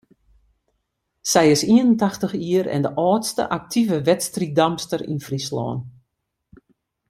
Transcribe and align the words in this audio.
Sy 1.31 1.45
is 1.55 1.63
ien 1.73 1.83
en 1.87 1.95
tachtich 2.01 2.33
jier 2.45 2.65
en 2.75 2.83
de 2.85 2.91
âldste 3.09 3.43
aktive 3.57 3.97
wedstriiddamster 4.09 5.01
yn 5.11 5.23
Fryslân. 5.27 5.79